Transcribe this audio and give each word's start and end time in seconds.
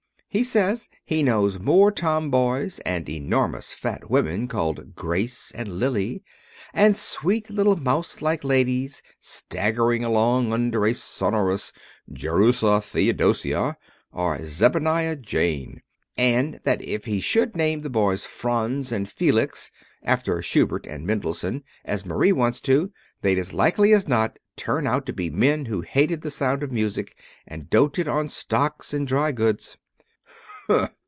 He 0.33 0.45
says 0.45 0.87
he 1.03 1.23
knows 1.23 1.59
more 1.59 1.91
tomboys 1.91 2.79
and 2.85 3.09
enormous 3.09 3.73
fat 3.73 4.09
women 4.09 4.47
named 4.49 4.95
'Grace' 4.95 5.51
and 5.53 5.73
'Lily,' 5.77 6.23
and 6.73 6.95
sweet 6.95 7.49
little 7.49 7.75
mouse 7.75 8.21
like 8.21 8.45
ladies 8.45 9.01
staggering 9.19 10.05
along 10.05 10.53
under 10.53 10.85
a 10.85 10.93
sonorous 10.93 11.73
'Jerusha 12.09 12.79
Theodosia' 12.79 13.75
or 14.13 14.39
'Zenobia 14.41 15.17
Jane'; 15.17 15.81
and 16.17 16.61
that 16.63 16.81
if 16.81 17.03
he 17.03 17.19
should 17.19 17.57
name 17.57 17.81
the 17.81 17.89
boys 17.89 18.23
'Franz' 18.23 18.93
and 18.93 19.09
'Felix' 19.09 19.69
after 20.01 20.41
Schubert 20.41 20.87
and 20.87 21.05
Mendelssohn 21.05 21.61
as 21.83 22.05
Marie 22.05 22.31
wants 22.31 22.61
to, 22.61 22.89
they'd 23.21 23.37
as 23.37 23.51
likely 23.51 23.91
as 23.91 24.07
not 24.07 24.39
turn 24.55 24.87
out 24.87 25.05
to 25.07 25.11
be 25.11 25.29
men 25.29 25.65
who 25.65 25.81
hated 25.81 26.21
the 26.21 26.31
sound 26.31 26.63
of 26.63 26.71
music 26.71 27.19
and 27.45 27.69
doted 27.69 28.07
on 28.07 28.29
stocks 28.29 28.93
and 28.93 29.05
dry 29.05 29.33
goods." 29.33 29.75